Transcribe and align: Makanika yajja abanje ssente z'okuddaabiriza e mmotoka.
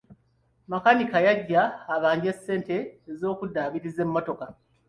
Makanika 0.71 1.17
yajja 1.25 1.61
abanje 1.95 2.31
ssente 2.37 2.75
z'okuddaabiriza 3.19 4.01
e 4.05 4.07
mmotoka. 4.09 4.45